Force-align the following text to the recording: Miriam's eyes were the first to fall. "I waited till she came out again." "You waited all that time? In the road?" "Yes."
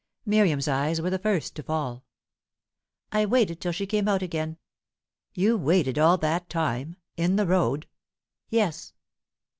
Miriam's 0.25 0.67
eyes 0.67 0.99
were 0.99 1.11
the 1.11 1.19
first 1.19 1.53
to 1.55 1.61
fall. 1.61 2.03
"I 3.11 3.23
waited 3.27 3.61
till 3.61 3.71
she 3.71 3.85
came 3.85 4.07
out 4.07 4.23
again." 4.23 4.57
"You 5.35 5.57
waited 5.57 5.99
all 5.99 6.17
that 6.17 6.49
time? 6.49 6.95
In 7.17 7.35
the 7.35 7.45
road?" 7.45 7.87
"Yes." 8.49 8.93